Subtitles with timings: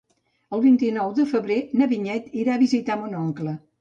[0.57, 3.55] El vint-i-nou de febrer na Vinyet irà a visitar mon oncle.